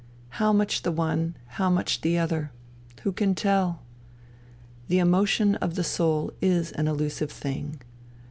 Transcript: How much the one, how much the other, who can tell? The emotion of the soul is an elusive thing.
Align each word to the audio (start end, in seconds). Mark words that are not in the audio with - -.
How 0.41 0.51
much 0.51 0.81
the 0.81 0.91
one, 0.91 1.37
how 1.45 1.69
much 1.69 2.01
the 2.01 2.17
other, 2.17 2.51
who 3.03 3.11
can 3.11 3.35
tell? 3.35 3.83
The 4.87 4.97
emotion 4.97 5.53
of 5.57 5.75
the 5.75 5.83
soul 5.83 6.31
is 6.41 6.71
an 6.71 6.87
elusive 6.87 7.31
thing. 7.31 7.79